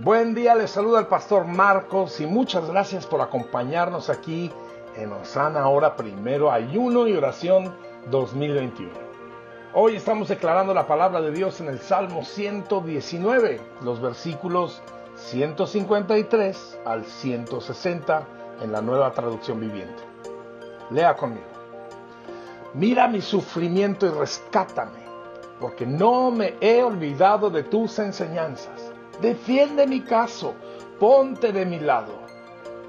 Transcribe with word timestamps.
Buen 0.00 0.32
día, 0.32 0.54
les 0.54 0.70
saluda 0.70 1.00
el 1.00 1.08
pastor 1.08 1.44
Marcos 1.44 2.20
y 2.20 2.26
muchas 2.26 2.70
gracias 2.70 3.04
por 3.04 3.20
acompañarnos 3.20 4.10
aquí 4.10 4.48
en 4.94 5.10
Osana 5.10 5.62
Ahora 5.62 5.96
Primero, 5.96 6.52
Ayuno 6.52 7.08
y 7.08 7.14
Oración 7.14 7.74
2021. 8.08 8.92
Hoy 9.74 9.96
estamos 9.96 10.28
declarando 10.28 10.72
la 10.72 10.86
palabra 10.86 11.20
de 11.20 11.32
Dios 11.32 11.60
en 11.60 11.66
el 11.66 11.80
Salmo 11.80 12.24
119, 12.24 13.60
los 13.82 14.00
versículos 14.00 14.80
153 15.16 16.78
al 16.84 17.04
160 17.04 18.22
en 18.62 18.70
la 18.70 18.80
nueva 18.80 19.10
traducción 19.10 19.58
viviente. 19.58 20.00
Lea 20.90 21.16
conmigo. 21.16 21.42
Mira 22.72 23.08
mi 23.08 23.20
sufrimiento 23.20 24.06
y 24.06 24.10
rescátame 24.10 25.00
porque 25.58 25.86
no 25.86 26.30
me 26.30 26.54
he 26.60 26.84
olvidado 26.84 27.50
de 27.50 27.64
tus 27.64 27.98
enseñanzas. 27.98 28.92
Defiende 29.20 29.84
mi 29.88 30.02
caso, 30.02 30.54
ponte 31.00 31.52
de 31.52 31.66
mi 31.66 31.80
lado, 31.80 32.12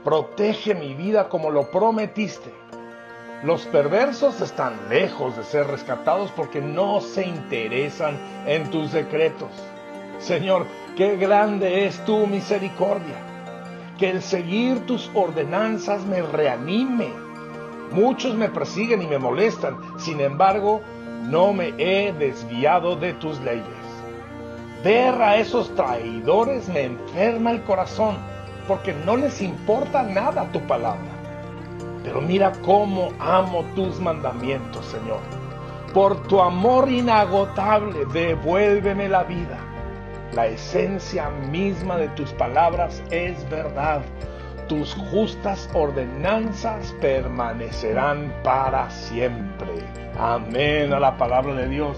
protege 0.04 0.76
mi 0.76 0.94
vida 0.94 1.28
como 1.28 1.50
lo 1.50 1.72
prometiste. 1.72 2.54
Los 3.44 3.66
perversos 3.66 4.40
están 4.40 4.74
lejos 4.90 5.36
de 5.36 5.44
ser 5.44 5.66
rescatados 5.66 6.30
porque 6.36 6.62
no 6.62 7.02
se 7.02 7.26
interesan 7.26 8.16
en 8.46 8.70
tus 8.70 8.92
decretos. 8.92 9.50
Señor, 10.20 10.68
qué 10.96 11.16
grande 11.16 11.88
es 11.88 12.04
tu 12.06 12.28
misericordia. 12.28 13.16
Que 13.98 14.12
el 14.12 14.22
seguir 14.22 14.86
tus 14.86 15.10
ordenanzas 15.16 16.06
me 16.06 16.22
reanime. 16.22 17.10
Muchos 17.92 18.36
me 18.36 18.50
persiguen 18.50 19.02
y 19.02 19.08
me 19.08 19.18
molestan, 19.18 19.78
sin 19.98 20.20
embargo, 20.20 20.82
no 21.24 21.54
me 21.54 21.74
he 21.80 22.14
desviado 22.14 22.96
de 22.98 23.14
tus 23.14 23.40
leyes. 23.40 23.79
Ver 24.84 25.22
a 25.22 25.36
esos 25.36 25.76
traidores 25.76 26.70
me 26.70 26.84
enferma 26.84 27.52
el 27.52 27.62
corazón, 27.64 28.16
porque 28.66 28.94
no 28.94 29.18
les 29.18 29.42
importa 29.42 30.04
nada 30.04 30.50
tu 30.54 30.62
palabra. 30.62 31.12
Pero 32.02 32.22
mira 32.22 32.54
cómo 32.64 33.12
amo 33.20 33.66
tus 33.76 34.00
mandamientos, 34.00 34.86
Señor. 34.86 35.20
Por 35.94 36.24
tu 36.28 36.40
amor 36.40 36.90
inagotable, 36.90 38.06
devuélveme 38.14 39.10
la 39.10 39.24
vida. 39.24 39.58
La 40.34 40.48
esencia 40.48 41.30
misma 41.52 41.98
de 41.98 42.08
tus 42.10 42.32
palabras 42.34 43.04
es 43.12 43.50
verdad. 43.50 44.02
Tus 44.70 44.94
justas 44.94 45.68
ordenanzas 45.74 46.96
permanecerán 47.02 48.32
para 48.44 48.88
siempre. 48.92 49.84
Amén 50.20 50.94
a 50.94 51.00
la 51.00 51.18
palabra 51.18 51.56
de 51.56 51.68
Dios. 51.68 51.98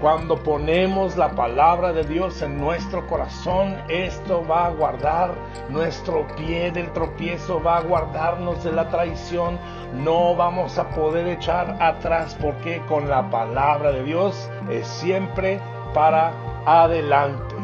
Cuando 0.00 0.36
ponemos 0.36 1.16
la 1.16 1.30
palabra 1.30 1.92
de 1.92 2.04
Dios 2.04 2.40
en 2.40 2.60
nuestro 2.60 3.04
corazón, 3.08 3.76
esto 3.88 4.46
va 4.46 4.66
a 4.66 4.70
guardar 4.70 5.34
nuestro 5.70 6.24
pie 6.36 6.70
del 6.70 6.92
tropiezo, 6.92 7.60
va 7.60 7.78
a 7.78 7.82
guardarnos 7.82 8.62
de 8.62 8.70
la 8.70 8.88
traición. 8.90 9.58
No 10.04 10.36
vamos 10.36 10.78
a 10.78 10.90
poder 10.90 11.26
echar 11.26 11.82
atrás 11.82 12.36
porque 12.40 12.80
con 12.86 13.08
la 13.08 13.28
palabra 13.28 13.90
de 13.90 14.04
Dios 14.04 14.48
es 14.70 14.86
siempre 14.86 15.58
para 15.92 16.32
adelante. 16.64 17.56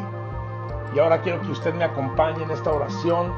Y 0.92 0.98
ahora 0.98 1.22
quiero 1.22 1.40
que 1.42 1.52
usted 1.52 1.72
me 1.72 1.84
acompañe 1.84 2.42
en 2.42 2.50
esta 2.50 2.72
oración 2.72 3.32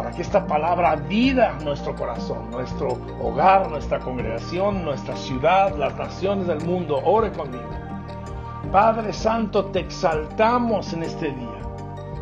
para 0.00 0.12
que 0.12 0.22
esta 0.22 0.46
palabra 0.46 0.96
vida 0.96 1.58
nuestro 1.62 1.94
corazón, 1.94 2.50
nuestro 2.50 2.96
hogar, 3.22 3.68
nuestra 3.68 3.98
congregación, 3.98 4.82
nuestra 4.82 5.14
ciudad, 5.14 5.76
las 5.76 5.94
naciones 5.94 6.46
del 6.46 6.62
mundo. 6.62 7.02
Ore 7.04 7.30
conmigo. 7.32 7.68
Padre 8.72 9.12
Santo, 9.12 9.66
te 9.66 9.80
exaltamos 9.80 10.94
en 10.94 11.02
este 11.02 11.32
día. 11.32 11.60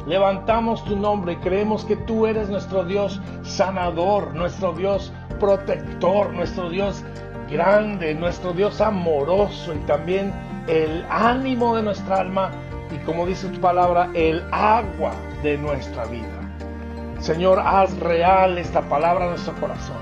Levantamos 0.08 0.84
tu 0.86 0.96
nombre 0.96 1.34
y 1.34 1.36
creemos 1.36 1.84
que 1.84 1.94
tú 1.94 2.26
eres 2.26 2.50
nuestro 2.50 2.82
Dios 2.82 3.20
sanador, 3.44 4.34
nuestro 4.34 4.72
Dios 4.72 5.12
protector, 5.38 6.34
nuestro 6.34 6.70
Dios 6.70 7.04
grande, 7.48 8.12
nuestro 8.12 8.54
Dios 8.54 8.80
amoroso 8.80 9.72
y 9.72 9.78
también 9.86 10.34
el 10.66 11.06
ánimo 11.08 11.76
de 11.76 11.84
nuestra 11.84 12.22
alma 12.22 12.50
y 12.90 12.98
como 13.04 13.24
dice 13.24 13.46
tu 13.50 13.60
palabra, 13.60 14.10
el 14.14 14.42
agua 14.50 15.12
de 15.44 15.56
nuestra 15.58 16.06
vida. 16.06 16.37
Señor, 17.20 17.58
haz 17.58 17.98
real 17.98 18.58
esta 18.58 18.82
palabra 18.82 19.24
en 19.24 19.30
nuestro 19.30 19.54
corazón. 19.54 19.96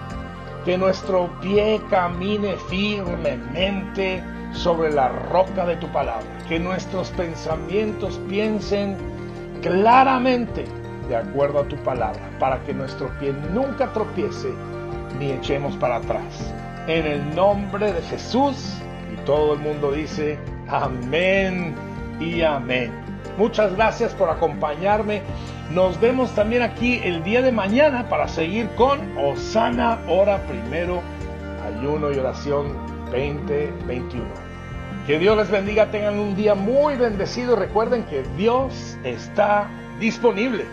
Que 0.64 0.76
nuestro 0.76 1.30
pie 1.40 1.80
camine 1.88 2.56
firmemente 2.68 4.22
sobre 4.52 4.92
la 4.92 5.08
roca 5.08 5.64
de 5.64 5.76
tu 5.76 5.86
palabra. 5.88 6.26
Que 6.48 6.58
nuestros 6.58 7.10
pensamientos 7.12 8.20
piensen 8.28 8.96
claramente 9.62 10.66
de 11.08 11.16
acuerdo 11.16 11.60
a 11.60 11.68
tu 11.68 11.76
palabra. 11.76 12.20
Para 12.38 12.62
que 12.64 12.74
nuestro 12.74 13.08
pie 13.18 13.32
nunca 13.52 13.92
tropiece 13.92 14.52
ni 15.18 15.30
echemos 15.30 15.74
para 15.76 15.96
atrás. 15.96 16.52
En 16.86 17.06
el 17.06 17.34
nombre 17.34 17.92
de 17.92 18.02
Jesús. 18.02 18.74
Y 19.12 19.16
todo 19.24 19.54
el 19.54 19.60
mundo 19.60 19.90
dice, 19.90 20.38
amén 20.68 21.74
y 22.20 22.42
amén. 22.42 22.92
Muchas 23.38 23.74
gracias 23.74 24.12
por 24.14 24.28
acompañarme. 24.28 25.22
Nos 25.70 26.00
vemos 26.00 26.32
también 26.34 26.62
aquí 26.62 27.00
el 27.02 27.24
día 27.24 27.42
de 27.42 27.50
mañana 27.50 28.08
para 28.08 28.28
seguir 28.28 28.68
con 28.76 29.18
Osana 29.18 29.98
Hora 30.08 30.46
Primero, 30.46 31.02
Ayuno 31.66 32.12
y 32.12 32.18
Oración 32.18 32.72
2021. 33.10 34.24
Que 35.08 35.18
Dios 35.18 35.36
les 35.36 35.50
bendiga, 35.50 35.90
tengan 35.90 36.20
un 36.20 36.36
día 36.36 36.54
muy 36.54 36.94
bendecido. 36.94 37.56
Recuerden 37.56 38.04
que 38.04 38.22
Dios 38.36 38.96
está 39.02 39.68
disponible. 39.98 40.66